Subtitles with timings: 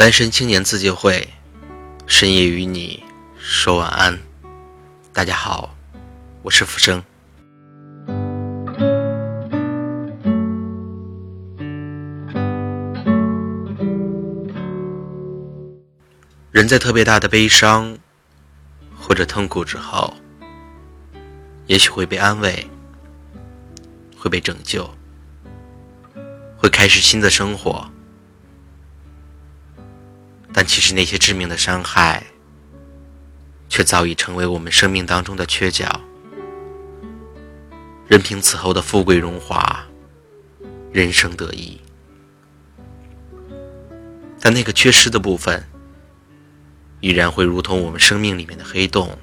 [0.00, 1.28] 单身青年自救会，
[2.06, 3.02] 深夜与你
[3.38, 4.18] 说晚安。
[5.12, 5.76] 大家好，
[6.40, 7.04] 我是浮生。
[16.50, 17.98] 人在特别大的悲伤
[18.98, 20.14] 或者痛苦之后，
[21.66, 22.66] 也许会被安慰，
[24.16, 24.88] 会被拯救，
[26.56, 27.86] 会开始新的生活。
[30.52, 32.24] 但其实那些致命的伤害，
[33.68, 35.88] 却早已成为我们生命当中的缺角。
[38.08, 39.86] 任凭此后的富贵荣华、
[40.92, 41.80] 人生得意，
[44.40, 45.64] 但那个缺失的部分，
[46.98, 49.16] 依然会如同我们生命里面的黑洞，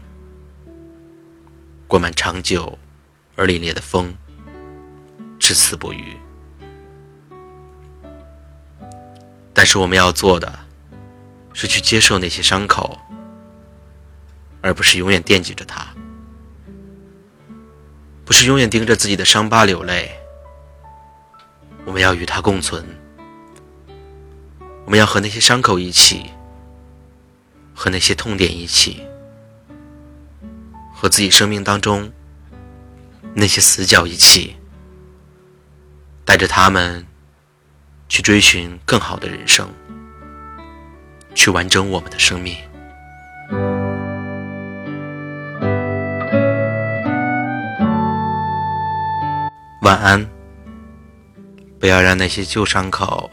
[1.85, 2.79] 灌满长久
[3.35, 4.15] 而凛冽的风，
[5.37, 6.15] 至死不渝。
[9.53, 10.66] 但是我们要做的。
[11.59, 12.99] 是去接受那些伤口，
[14.61, 15.87] 而不是永远惦记着它；
[18.23, 20.11] 不是永远盯着自己的伤疤流泪。
[21.83, 22.85] 我们要与它共存，
[24.85, 26.29] 我们要和那些伤口一起，
[27.73, 29.01] 和那些痛点一起，
[30.93, 32.13] 和自己生命当中
[33.33, 34.57] 那些死角一起，
[36.23, 37.07] 带着他们
[38.07, 39.67] 去追寻更好的人生。
[41.37, 42.57] 去完整我们的生命。
[49.83, 50.27] 晚安。
[51.79, 53.29] 不要让那些旧伤口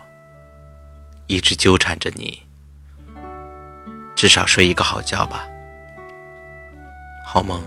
[1.28, 2.42] 一直纠缠着你。
[4.14, 5.48] 至少睡一个好觉吧。
[7.26, 7.64] 好梦。